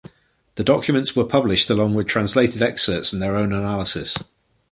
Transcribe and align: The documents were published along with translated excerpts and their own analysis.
The 0.55 0.63
documents 0.63 1.15
were 1.15 1.25
published 1.25 1.69
along 1.69 1.93
with 1.93 2.07
translated 2.07 2.63
excerpts 2.63 3.13
and 3.13 3.21
their 3.21 3.35
own 3.37 3.53
analysis. 3.53 4.17